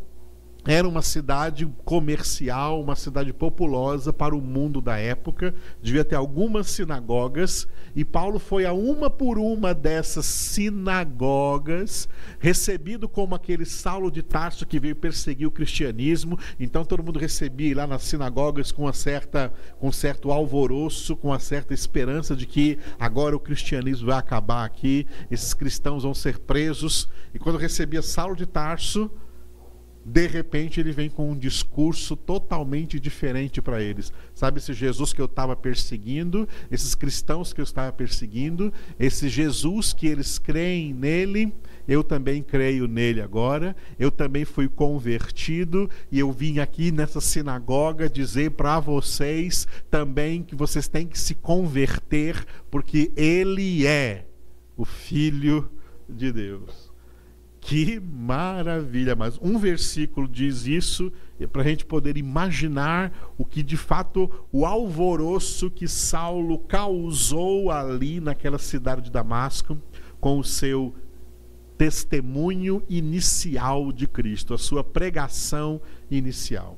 era 0.65 0.87
uma 0.87 1.03
cidade 1.03 1.67
comercial, 1.85 2.81
uma 2.81 2.95
cidade 2.95 3.33
populosa 3.33 4.13
para 4.13 4.35
o 4.35 4.41
mundo 4.41 4.81
da 4.81 4.97
época, 4.97 5.53
devia 5.83 6.05
ter 6.05 6.15
algumas 6.15 6.69
sinagogas, 6.69 7.67
e 7.97 8.05
Paulo 8.05 8.39
foi 8.39 8.65
a 8.65 8.73
uma 8.73 9.11
por 9.11 9.39
uma 9.39 9.75
dessas 9.75 10.25
sinagogas, 10.25 12.09
recebido 12.39 13.09
como 13.09 13.35
aquele 13.35 13.65
Saulo 13.65 14.11
de 14.11 14.23
Tarso 14.23 14.65
que 14.65 14.79
veio 14.79 14.95
perseguir 14.95 15.49
o 15.49 15.51
cristianismo, 15.51 16.39
então 16.61 16.85
todo 16.85 17.03
mundo 17.03 17.19
recebia 17.19 17.77
lá 17.77 17.87
nas 17.87 18.05
sinagogas 18.05 18.71
com 18.71 18.83
uma 18.83 18.93
certa 18.93 19.53
com 19.79 19.89
um 19.89 19.93
certo 19.93 20.31
alvoroço, 20.31 21.17
com 21.17 21.29
uma 21.29 21.41
certa 21.41 21.75
esperança 21.75 22.37
de 22.37 22.47
que 22.47 22.79
agora 23.01 23.35
o 23.35 23.41
cristianismo 23.41 24.07
vai 24.07 24.19
acabar 24.19 24.65
aqui, 24.65 25.07
esses 25.29 25.53
cristãos 25.55 26.05
vão 26.05 26.15
ser 26.15 26.39
presos, 26.39 27.09
e 27.35 27.39
quando 27.39 27.59
recebia 27.59 28.01
Saulo 28.01 28.37
de 28.37 28.47
Tarso, 28.47 29.11
de 30.05 30.27
repente 30.27 30.81
ele 30.81 30.93
vem 30.93 31.09
com 31.09 31.31
um 31.31 31.37
discurso 31.37 32.17
totalmente 32.17 32.99
diferente 32.99 33.63
para 33.63 33.83
eles. 33.83 34.13
Sabe 34.35 34.59
esse 34.59 34.73
Jesus 34.73 35.13
que 35.13 35.21
eu 35.21 35.27
estava 35.27 35.55
perseguindo, 35.55 36.49
esses 36.71 36.95
cristãos 36.95 37.53
que 37.53 37.61
eu 37.61 37.65
estava 37.65 37.93
perseguindo, 37.93 38.73
esse 38.99 39.29
Jesus 39.29 39.93
que 39.93 40.07
eles 40.07 40.39
creem 40.39 40.93
nele, 40.93 41.53
eu 41.87 42.03
também 42.05 42.43
creio 42.43 42.87
nele 42.87 43.21
agora. 43.21 43.75
Eu 43.99 44.11
também 44.11 44.45
fui 44.45 44.69
convertido 44.69 45.91
e 46.11 46.19
eu 46.19 46.31
vim 46.33 46.59
aqui 46.59 46.91
nessa 46.93 47.21
sinagoga 47.21 48.09
dizer 48.09 48.53
para 48.53 48.79
vocês 48.81 49.67
também 49.91 50.43
que 50.43 50.55
vocês 50.55 50.89
têm 50.89 51.07
que 51.07 51.19
se 51.19 51.35
converter, 51.35 52.45
porque 52.71 53.11
ele 53.17 53.87
é 53.87 54.27
o 54.77 54.85
filho 54.85 55.71
de 56.09 56.33
Deus. 56.33 56.92
Que 57.65 58.01
maravilha! 58.01 59.15
Mas 59.15 59.39
um 59.41 59.57
versículo 59.57 60.27
diz 60.27 60.67
isso 60.67 61.13
para 61.53 61.63
a 61.63 61.65
gente 61.65 61.87
poder 61.87 62.17
imaginar 62.17 63.33
o 63.39 63.45
que 63.45 63.63
de 63.63 63.77
fato 63.77 64.29
o 64.51 64.67
alvoroço 64.67 65.71
que 65.71 65.87
Saulo 65.87 66.59
causou 66.59 67.71
ali 67.71 68.21
naquela 68.21 68.59
cidade 68.59 69.03
de 69.03 69.11
Damasco 69.13 69.81
com 70.21 70.41
o 70.41 70.45
seu 70.45 70.93
testemunho 71.79 72.83
inicial 72.89 73.93
de 73.93 74.09
Cristo, 74.09 74.55
a 74.55 74.59
sua 74.59 74.83
pregação 74.83 75.81
inicial. 76.11 76.77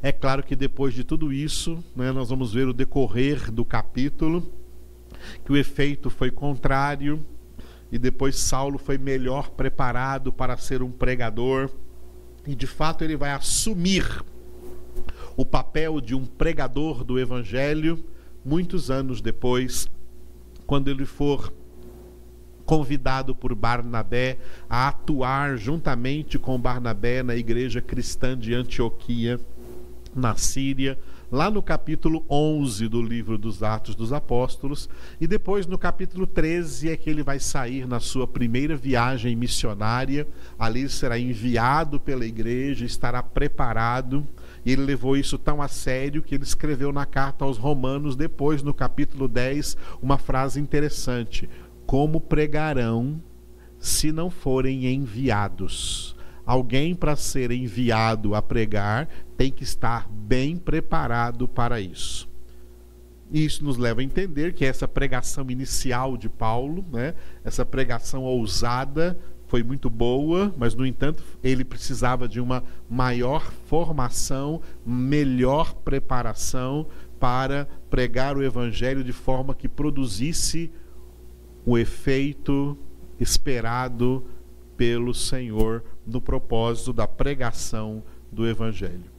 É 0.00 0.12
claro 0.12 0.44
que 0.44 0.54
depois 0.54 0.94
de 0.94 1.02
tudo 1.02 1.32
isso, 1.32 1.82
né, 1.94 2.12
nós 2.12 2.30
vamos 2.30 2.54
ver 2.54 2.68
o 2.68 2.72
decorrer 2.72 3.50
do 3.50 3.64
capítulo, 3.64 4.48
que 5.44 5.52
o 5.52 5.56
efeito 5.56 6.08
foi 6.08 6.30
contrário, 6.30 7.24
e 7.92 7.98
depois 7.98 8.36
Saulo 8.36 8.78
foi 8.78 8.96
melhor 8.96 9.50
preparado 9.50 10.32
para 10.32 10.56
ser 10.56 10.82
um 10.82 10.90
pregador. 10.90 11.68
E 12.46 12.54
de 12.54 12.66
fato 12.66 13.04
ele 13.04 13.16
vai 13.16 13.32
assumir 13.32 14.24
o 15.36 15.44
papel 15.44 16.00
de 16.00 16.14
um 16.14 16.24
pregador 16.24 17.04
do 17.04 17.18
evangelho 17.18 18.02
muitos 18.42 18.90
anos 18.90 19.20
depois, 19.20 19.86
quando 20.66 20.88
ele 20.88 21.04
for 21.04 21.52
convidado 22.64 23.34
por 23.34 23.54
Barnabé 23.54 24.38
a 24.70 24.88
atuar 24.88 25.56
juntamente 25.58 26.38
com 26.38 26.58
Barnabé 26.58 27.22
na 27.22 27.36
igreja 27.36 27.82
cristã 27.82 28.36
de 28.38 28.54
Antioquia, 28.54 29.38
na 30.14 30.34
Síria, 30.36 30.98
lá 31.32 31.50
no 31.50 31.62
capítulo 31.62 32.26
11 32.28 32.88
do 32.88 33.00
livro 33.00 33.38
dos 33.38 33.62
Atos 33.62 33.94
dos 33.94 34.12
Apóstolos, 34.12 34.86
e 35.18 35.26
depois 35.26 35.66
no 35.66 35.78
capítulo 35.78 36.26
13 36.26 36.90
é 36.90 36.96
que 36.96 37.08
ele 37.08 37.22
vai 37.22 37.38
sair 37.38 37.88
na 37.88 37.98
sua 37.98 38.26
primeira 38.26 38.76
viagem 38.76 39.34
missionária. 39.34 40.28
Ali 40.58 40.86
será 40.90 41.18
enviado 41.18 41.98
pela 41.98 42.26
igreja, 42.26 42.84
estará 42.84 43.22
preparado. 43.22 44.28
E 44.62 44.72
ele 44.72 44.82
levou 44.82 45.16
isso 45.16 45.38
tão 45.38 45.62
a 45.62 45.68
sério 45.68 46.22
que 46.22 46.34
ele 46.34 46.44
escreveu 46.44 46.92
na 46.92 47.06
carta 47.06 47.46
aos 47.46 47.56
Romanos, 47.56 48.14
depois 48.14 48.62
no 48.62 48.74
capítulo 48.74 49.26
10, 49.26 49.78
uma 50.02 50.18
frase 50.18 50.60
interessante: 50.60 51.48
Como 51.86 52.20
pregarão 52.20 53.18
se 53.78 54.12
não 54.12 54.30
forem 54.30 54.84
enviados? 54.84 56.14
Alguém 56.52 56.94
para 56.94 57.16
ser 57.16 57.50
enviado 57.50 58.34
a 58.34 58.42
pregar 58.42 59.08
tem 59.38 59.50
que 59.50 59.64
estar 59.64 60.06
bem 60.06 60.54
preparado 60.54 61.48
para 61.48 61.80
isso. 61.80 62.28
E 63.30 63.42
isso 63.42 63.64
nos 63.64 63.78
leva 63.78 64.02
a 64.02 64.04
entender 64.04 64.52
que 64.52 64.62
essa 64.62 64.86
pregação 64.86 65.50
inicial 65.50 66.14
de 66.14 66.28
Paulo, 66.28 66.84
né, 66.92 67.14
essa 67.42 67.64
pregação 67.64 68.24
ousada, 68.24 69.18
foi 69.46 69.62
muito 69.62 69.88
boa, 69.88 70.54
mas, 70.58 70.74
no 70.74 70.84
entanto, 70.84 71.24
ele 71.42 71.64
precisava 71.64 72.28
de 72.28 72.38
uma 72.38 72.62
maior 72.86 73.50
formação, 73.66 74.60
melhor 74.84 75.72
preparação 75.72 76.86
para 77.18 77.66
pregar 77.88 78.36
o 78.36 78.42
Evangelho 78.42 79.02
de 79.02 79.12
forma 79.14 79.54
que 79.54 79.70
produzisse 79.70 80.70
o 81.64 81.78
efeito 81.78 82.76
esperado 83.18 84.22
pelo 84.76 85.14
Senhor 85.14 85.82
no 86.06 86.20
propósito 86.20 86.92
da 86.92 87.06
pregação 87.06 88.02
do 88.30 88.46
Evangelho. 88.46 89.10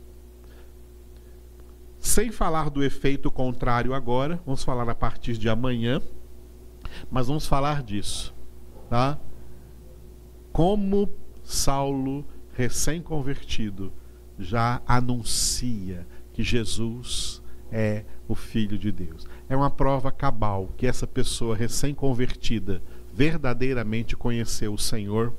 Sem 2.00 2.32
falar 2.32 2.70
do 2.70 2.84
efeito 2.84 3.32
contrário 3.32 3.94
agora, 3.94 4.42
vamos 4.46 4.64
falar 4.64 4.90
a 4.90 4.96
partir 4.96 5.38
de 5.38 5.48
amanhã, 5.48 6.02
mas 7.10 7.28
vamos 7.28 7.48
falar 7.48 7.82
disso, 7.82 8.34
tá? 8.90 9.18
Como 10.52 11.10
Saulo, 11.44 12.26
recém-convertido, 12.54 13.92
já 14.38 14.82
anuncia 14.86 16.06
que 16.34 16.44
Jesus 16.44 17.42
é 17.72 18.04
o 18.28 18.36
Filho 18.36 18.78
de 18.78 18.92
Deus. 18.92 19.26
É 19.50 19.56
uma 19.56 19.70
prova 19.70 20.12
cabal 20.12 20.70
que 20.78 20.86
essa 20.86 21.08
pessoa 21.08 21.56
recém-convertida 21.56 22.82
verdadeiramente 23.14 24.16
conheceu 24.16 24.74
o 24.74 24.78
Senhor 24.78 25.34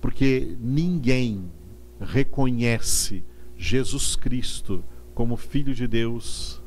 porque 0.00 0.56
ninguém 0.60 1.50
reconhece 2.00 3.24
Jesus 3.56 4.16
Cristo 4.16 4.82
como 5.14 5.36
Filho 5.36 5.74
de 5.74 5.86
Deus 5.86 6.62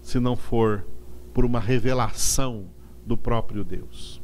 se 0.00 0.20
não 0.20 0.36
for 0.36 0.86
por 1.34 1.44
uma 1.44 1.60
revelação 1.60 2.66
do 3.04 3.16
próprio 3.16 3.64
Deus, 3.64 4.22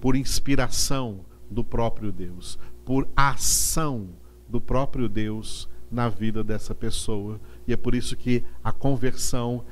por 0.00 0.16
inspiração 0.16 1.20
do 1.50 1.64
próprio 1.64 2.12
Deus, 2.12 2.58
por 2.84 3.08
ação 3.16 4.08
do 4.48 4.60
próprio 4.60 5.08
Deus 5.08 5.68
na 5.90 6.08
vida 6.08 6.42
dessa 6.44 6.74
pessoa. 6.74 7.40
E 7.66 7.72
é 7.72 7.76
por 7.76 7.94
isso 7.94 8.16
que 8.16 8.44
a 8.62 8.72
conversão 8.72 9.64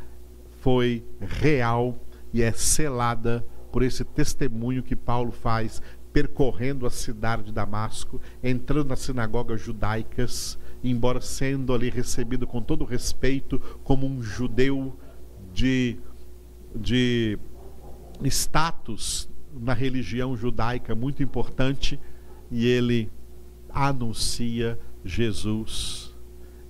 foi 0.61 1.05
real 1.20 1.99
e 2.33 2.42
é 2.42 2.53
selada 2.53 3.44
por 3.70 3.83
esse 3.83 4.05
testemunho 4.05 4.83
que 4.83 4.94
Paulo 4.94 5.33
faz 5.33 5.83
percorrendo 6.14 6.87
a 6.87 6.90
cidade 6.90 7.42
de 7.42 7.53
Damasco, 7.53 8.20
entrando 8.40 8.87
nas 8.87 9.00
sinagogas 9.00 9.61
judaicas, 9.61 10.57
embora 10.83 11.20
sendo 11.20 11.74
ali 11.74 11.90
recebido 11.90 12.46
com 12.46 12.62
todo 12.62 12.85
respeito 12.85 13.59
como 13.83 14.07
um 14.07 14.22
judeu 14.22 14.96
de, 15.53 15.98
de 16.72 17.37
status 18.27 19.29
na 19.53 19.74
religião 19.74 20.37
judaica 20.37 20.94
muito 20.94 21.20
importante, 21.20 21.98
e 22.48 22.64
ele 22.64 23.11
anuncia 23.68 24.79
Jesus 25.05 26.14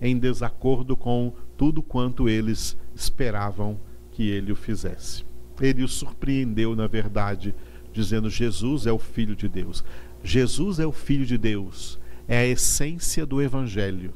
em 0.00 0.18
desacordo 0.18 0.96
com 0.96 1.34
tudo 1.54 1.82
quanto 1.82 2.30
eles 2.30 2.78
esperavam 2.94 3.78
que 4.10 4.26
ele 4.26 4.52
o 4.52 4.56
fizesse. 4.56 5.22
Ele 5.60 5.84
o 5.84 5.88
surpreendeu, 5.88 6.74
na 6.74 6.86
verdade, 6.86 7.54
dizendo: 7.94 8.28
Jesus 8.28 8.86
é 8.86 8.92
o 8.92 8.98
Filho 8.98 9.34
de 9.34 9.48
Deus. 9.48 9.82
Jesus 10.22 10.78
é 10.78 10.86
o 10.86 10.92
Filho 10.92 11.24
de 11.24 11.38
Deus, 11.38 11.98
é 12.26 12.38
a 12.38 12.46
essência 12.46 13.24
do 13.24 13.40
Evangelho. 13.40 14.12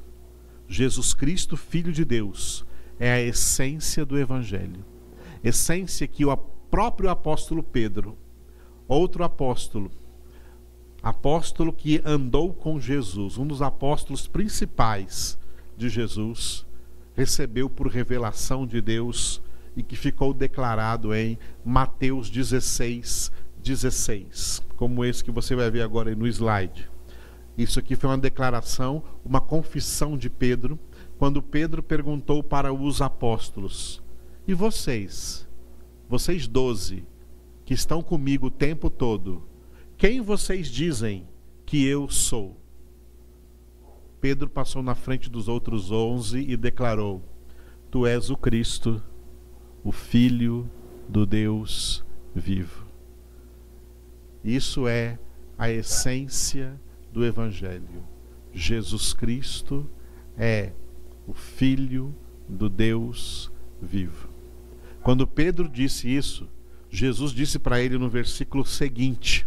Jesus 0.68 1.14
Cristo, 1.14 1.56
Filho 1.56 1.92
de 1.92 2.04
Deus, 2.04 2.66
é 2.98 3.12
a 3.12 3.20
essência 3.20 4.04
do 4.04 4.18
Evangelho. 4.18 4.84
Essência 5.42 6.06
que 6.06 6.24
o 6.24 6.36
próprio 6.36 7.08
apóstolo 7.08 7.62
Pedro, 7.62 8.18
outro 8.86 9.24
apóstolo, 9.24 9.90
apóstolo 11.02 11.72
que 11.72 12.02
andou 12.04 12.52
com 12.52 12.80
Jesus, 12.80 13.38
um 13.38 13.46
dos 13.46 13.62
apóstolos 13.62 14.26
principais 14.26 15.38
de 15.76 15.88
Jesus, 15.88 16.66
recebeu 17.14 17.70
por 17.70 17.86
revelação 17.86 18.66
de 18.66 18.80
Deus 18.80 19.40
e 19.76 19.82
que 19.82 19.96
ficou 19.96 20.34
declarado 20.34 21.14
em 21.14 21.38
Mateus 21.64 22.28
16, 22.28 23.30
16, 23.62 24.62
como 24.76 25.04
esse 25.04 25.22
que 25.22 25.30
você 25.30 25.54
vai 25.54 25.70
ver 25.70 25.82
agora 25.82 26.14
no 26.14 26.26
slide. 26.26 26.88
Isso 27.56 27.78
aqui 27.78 27.96
foi 27.96 28.10
uma 28.10 28.18
declaração, 28.18 29.02
uma 29.24 29.40
confissão 29.40 30.16
de 30.16 30.30
Pedro, 30.30 30.78
quando 31.18 31.42
Pedro 31.42 31.82
perguntou 31.82 32.42
para 32.42 32.72
os 32.72 33.02
apóstolos: 33.02 34.02
E 34.46 34.54
vocês, 34.54 35.48
vocês 36.08 36.46
doze, 36.46 37.04
que 37.64 37.74
estão 37.74 38.00
comigo 38.02 38.46
o 38.46 38.50
tempo 38.50 38.88
todo, 38.88 39.42
quem 39.96 40.20
vocês 40.20 40.68
dizem 40.68 41.26
que 41.66 41.84
eu 41.84 42.08
sou? 42.08 42.56
Pedro 44.20 44.48
passou 44.48 44.82
na 44.82 44.94
frente 44.94 45.28
dos 45.28 45.48
outros 45.48 45.90
onze 45.90 46.38
e 46.38 46.56
declarou: 46.56 47.22
Tu 47.90 48.06
és 48.06 48.30
o 48.30 48.36
Cristo, 48.36 49.02
o 49.82 49.92
Filho 49.92 50.70
do 51.08 51.26
Deus 51.26 52.04
vivo. 52.34 52.87
Isso 54.48 54.88
é 54.88 55.18
a 55.58 55.70
essência 55.70 56.80
do 57.12 57.22
Evangelho. 57.22 58.02
Jesus 58.50 59.12
Cristo 59.12 59.86
é 60.38 60.72
o 61.26 61.34
Filho 61.34 62.16
do 62.48 62.70
Deus 62.70 63.52
vivo. 63.78 64.30
Quando 65.02 65.26
Pedro 65.26 65.68
disse 65.68 66.08
isso, 66.08 66.48
Jesus 66.88 67.32
disse 67.32 67.58
para 67.58 67.78
ele 67.78 67.98
no 67.98 68.08
versículo 68.08 68.64
seguinte: 68.64 69.46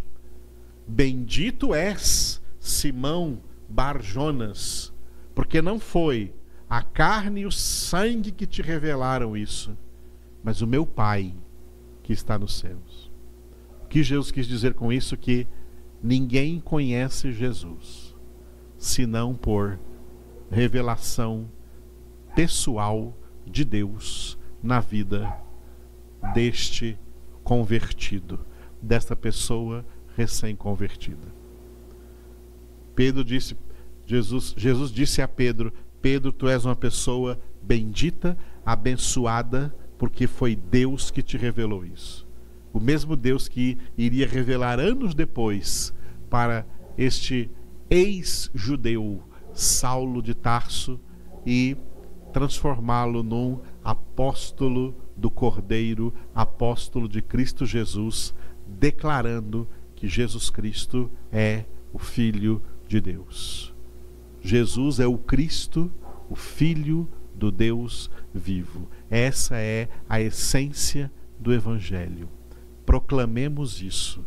Bendito 0.86 1.74
és, 1.74 2.40
Simão 2.60 3.40
Barjonas, 3.68 4.92
porque 5.34 5.60
não 5.60 5.80
foi 5.80 6.32
a 6.70 6.80
carne 6.80 7.40
e 7.40 7.46
o 7.46 7.50
sangue 7.50 8.30
que 8.30 8.46
te 8.46 8.62
revelaram 8.62 9.36
isso, 9.36 9.76
mas 10.44 10.62
o 10.62 10.66
meu 10.66 10.86
Pai 10.86 11.34
que 12.04 12.12
está 12.12 12.38
nos 12.38 12.56
céus. 12.56 12.91
Que 13.92 14.02
Jesus 14.02 14.30
quis 14.30 14.46
dizer 14.46 14.72
com 14.72 14.90
isso? 14.90 15.18
Que 15.18 15.46
ninguém 16.02 16.58
conhece 16.58 17.30
Jesus 17.30 18.16
senão 18.78 19.34
por 19.34 19.78
revelação 20.50 21.46
pessoal 22.34 23.14
de 23.44 23.66
Deus 23.66 24.38
na 24.62 24.80
vida 24.80 25.30
deste 26.32 26.98
convertido, 27.44 28.40
desta 28.80 29.14
pessoa 29.14 29.84
recém-convertida. 30.16 31.28
Pedro 32.94 33.22
disse, 33.22 33.54
Jesus, 34.06 34.54
Jesus 34.56 34.90
disse 34.90 35.20
a 35.20 35.28
Pedro: 35.28 35.70
Pedro, 36.00 36.32
tu 36.32 36.48
és 36.48 36.64
uma 36.64 36.74
pessoa 36.74 37.38
bendita, 37.60 38.38
abençoada, 38.64 39.76
porque 39.98 40.26
foi 40.26 40.56
Deus 40.56 41.10
que 41.10 41.22
te 41.22 41.36
revelou 41.36 41.84
isso. 41.84 42.31
O 42.72 42.80
mesmo 42.80 43.16
Deus 43.16 43.48
que 43.48 43.76
iria 43.96 44.26
revelar 44.26 44.80
anos 44.80 45.14
depois 45.14 45.92
para 46.30 46.66
este 46.96 47.50
ex-judeu 47.90 49.22
Saulo 49.52 50.22
de 50.22 50.34
Tarso 50.34 50.98
e 51.44 51.76
transformá-lo 52.32 53.22
num 53.22 53.60
apóstolo 53.84 54.94
do 55.16 55.30
Cordeiro, 55.30 56.12
apóstolo 56.34 57.08
de 57.08 57.20
Cristo 57.20 57.66
Jesus, 57.66 58.34
declarando 58.66 59.68
que 59.94 60.08
Jesus 60.08 60.48
Cristo 60.48 61.10
é 61.30 61.64
o 61.92 61.98
Filho 61.98 62.62
de 62.88 63.00
Deus. 63.00 63.74
Jesus 64.40 64.98
é 64.98 65.06
o 65.06 65.18
Cristo, 65.18 65.92
o 66.30 66.34
Filho 66.34 67.08
do 67.34 67.50
Deus 67.50 68.10
vivo. 68.32 68.88
Essa 69.10 69.56
é 69.58 69.88
a 70.08 70.20
essência 70.20 71.12
do 71.38 71.52
Evangelho. 71.52 72.28
Proclamemos 72.84 73.80
isso 73.80 74.24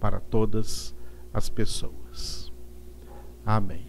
para 0.00 0.20
todas 0.20 0.94
as 1.32 1.48
pessoas. 1.48 2.52
Amém. 3.44 3.86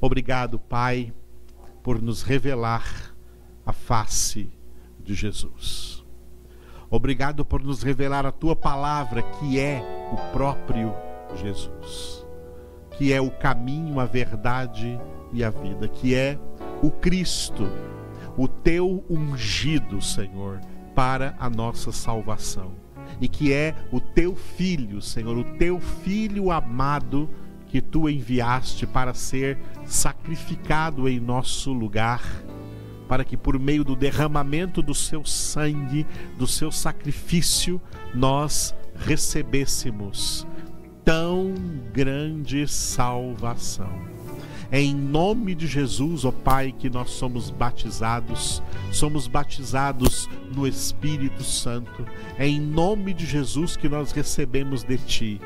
Obrigado, 0.00 0.58
Pai, 0.58 1.12
por 1.82 2.00
nos 2.00 2.22
revelar 2.22 3.14
a 3.64 3.72
face 3.72 4.50
de 5.00 5.14
Jesus. 5.14 6.04
Obrigado 6.90 7.44
por 7.44 7.62
nos 7.62 7.82
revelar 7.82 8.24
a 8.24 8.32
tua 8.32 8.56
palavra, 8.56 9.22
que 9.22 9.58
é 9.60 9.82
o 10.12 10.32
próprio 10.32 10.94
Jesus, 11.36 12.26
que 12.96 13.12
é 13.12 13.20
o 13.20 13.30
caminho, 13.30 14.00
a 14.00 14.06
verdade 14.06 14.98
e 15.32 15.44
a 15.44 15.50
vida, 15.50 15.86
que 15.88 16.14
é 16.14 16.38
o 16.82 16.90
Cristo, 16.90 17.68
o 18.36 18.48
teu 18.48 19.04
ungido, 19.10 20.00
Senhor, 20.00 20.60
para 20.98 21.36
a 21.38 21.48
nossa 21.48 21.92
salvação, 21.92 22.72
e 23.20 23.28
que 23.28 23.52
é 23.52 23.72
o 23.92 24.00
teu 24.00 24.34
filho, 24.34 25.00
Senhor, 25.00 25.38
o 25.38 25.44
teu 25.56 25.78
filho 25.78 26.50
amado 26.50 27.30
que 27.68 27.80
tu 27.80 28.08
enviaste 28.10 28.84
para 28.84 29.14
ser 29.14 29.56
sacrificado 29.86 31.08
em 31.08 31.20
nosso 31.20 31.72
lugar 31.72 32.20
para 33.06 33.24
que 33.24 33.36
por 33.36 33.56
meio 33.60 33.84
do 33.84 33.94
derramamento 33.94 34.82
do 34.82 34.92
seu 34.92 35.24
sangue, 35.24 36.04
do 36.36 36.48
seu 36.48 36.72
sacrifício, 36.72 37.80
nós 38.12 38.74
recebêssemos 38.96 40.44
tão 41.04 41.54
grande 41.92 42.66
salvação. 42.66 44.17
É 44.70 44.80
em 44.80 44.94
nome 44.94 45.54
de 45.54 45.66
Jesus, 45.66 46.24
ó 46.24 46.30
Pai, 46.30 46.74
que 46.76 46.90
nós 46.90 47.10
somos 47.10 47.50
batizados, 47.50 48.62
somos 48.92 49.26
batizados 49.26 50.28
no 50.54 50.66
Espírito 50.66 51.42
Santo. 51.42 52.06
É 52.38 52.46
em 52.46 52.60
nome 52.60 53.14
de 53.14 53.24
Jesus 53.24 53.76
que 53.76 53.88
nós 53.88 54.12
recebemos 54.12 54.84
de 54.84 54.98
Ti 54.98 55.40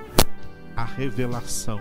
a 0.77 0.85
revelação 0.85 1.81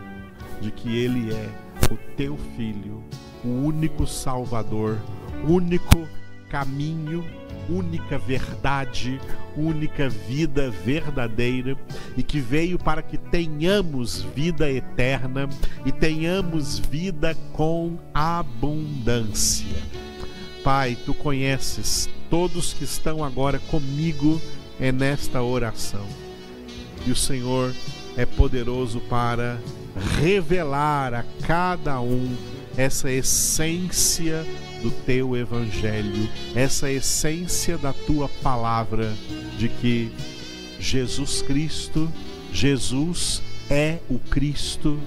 de 0.62 0.70
que 0.72 0.96
Ele 0.96 1.34
é 1.34 1.50
o 1.92 1.98
Teu 2.16 2.38
Filho, 2.56 3.04
o 3.44 3.48
único 3.48 4.06
Salvador 4.06 5.00
único 5.48 6.08
caminho, 6.52 7.26
única 7.70 8.18
verdade, 8.18 9.20
única 9.56 10.10
vida 10.10 10.70
verdadeira 10.70 11.78
e 12.18 12.22
que 12.22 12.42
veio 12.42 12.78
para 12.78 13.02
que 13.02 13.18
tenhamos 13.18 14.22
vida 14.36 14.70
eterna 14.70 15.48
e 15.86 15.92
tenhamos 15.94 16.78
vida 16.78 17.34
com 17.54 17.98
abundância. 18.14 19.66
Pai, 20.62 20.98
tu 21.06 21.14
conheces 21.14 22.10
todos 22.30 22.74
que 22.74 22.84
estão 22.84 23.24
agora 23.24 23.58
comigo 23.58 24.40
é 24.80 24.92
nesta 24.92 25.42
oração. 25.42 26.06
E 27.08 27.12
o 27.12 27.16
Senhor 27.16 27.74
é 28.18 28.26
poderoso 28.26 29.00
para 29.02 29.58
revelar 30.20 31.14
a 31.14 31.24
cada 31.48 32.00
um 32.02 32.36
essa 32.78 33.12
essência 33.12 34.46
do 34.82 34.92
teu 35.06 35.36
evangelho, 35.36 36.30
essa 36.56 36.92
essência 36.92 37.78
da 37.78 37.94
tua 37.94 38.28
palavra 38.42 39.14
de 39.58 39.70
que 39.70 40.12
Jesus 40.80 41.42
Cristo, 41.42 42.12
Jesus 42.52 43.42
é 43.70 44.00
o 44.10 44.18
Cristo, 44.18 45.00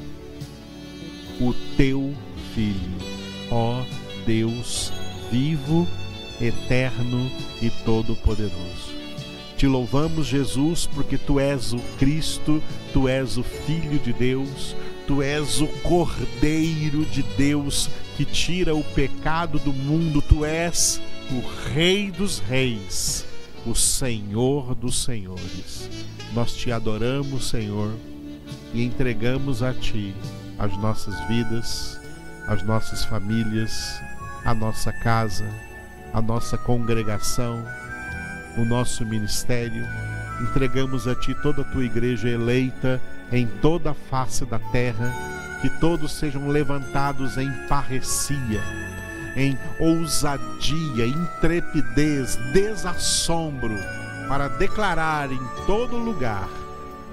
o 1.41 1.53
teu 1.77 2.15
filho, 2.55 2.97
ó 3.51 3.85
Deus 4.25 4.93
vivo, 5.31 5.87
eterno 6.41 7.31
e 7.61 7.71
todo-poderoso. 7.85 8.95
Te 9.57 9.67
louvamos, 9.67 10.27
Jesus, 10.27 10.87
porque 10.87 11.17
tu 11.17 11.39
és 11.39 11.73
o 11.73 11.79
Cristo, 11.99 12.63
tu 12.93 13.09
és 13.09 13.37
o 13.37 13.43
Filho 13.43 13.99
de 13.99 14.13
Deus, 14.13 14.77
tu 15.07 15.23
és 15.23 15.61
o 15.61 15.67
Cordeiro 15.83 17.05
de 17.07 17.23
Deus 17.37 17.91
que 18.17 18.25
tira 18.25 18.75
o 18.75 18.83
pecado 18.83 19.59
do 19.59 19.73
mundo, 19.73 20.23
tu 20.23 20.45
és 20.45 21.01
o 21.31 21.73
Rei 21.73 22.11
dos 22.11 22.39
Reis, 22.39 23.27
o 23.67 23.75
Senhor 23.75 24.75
dos 24.75 25.03
Senhores. 25.03 25.89
Nós 26.33 26.55
te 26.55 26.71
adoramos, 26.73 27.49
Senhor, 27.49 27.93
e 28.73 28.85
entregamos 28.85 29.63
a 29.63 29.73
Ti 29.73 30.15
as 30.59 30.77
nossas 30.79 31.19
vidas, 31.29 32.01
as 32.47 32.63
nossas 32.65 33.05
famílias, 33.05 34.01
a 34.45 34.55
nossa 34.55 34.93
casa, 34.93 35.49
a 36.13 36.21
nossa 36.21 36.57
congregação, 36.59 37.65
o 38.57 38.65
nosso 38.65 39.05
ministério. 39.05 39.85
Entregamos 40.43 41.07
a 41.07 41.15
Ti 41.15 41.35
toda 41.43 41.63
a 41.63 41.65
Tua 41.65 41.85
igreja 41.85 42.29
eleita 42.29 43.01
em 43.33 43.47
toda 43.47 43.91
a 43.91 43.95
face 43.95 44.45
da 44.45 44.59
terra 44.59 45.13
que 45.61 45.71
todos 45.81 46.13
sejam 46.13 46.49
levantados 46.49 47.39
em 47.39 47.51
parrecia, 47.69 48.63
em 49.35 49.59
ousadia, 49.81 51.07
intrepidez, 51.07 52.37
desassombro, 52.53 53.75
para 54.29 54.49
declarar 54.49 55.33
em 55.33 55.41
todo 55.67 55.97
lugar 55.97 56.49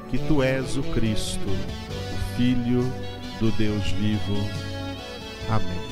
que 0.10 0.18
tu 0.18 0.44
és 0.44 0.76
o 0.76 0.84
Cristo, 0.84 1.48
o 1.50 2.36
Filho 2.36 2.84
do 3.40 3.52
Deus 3.52 3.90
vivo. 3.92 4.36
Amém. 5.50 5.91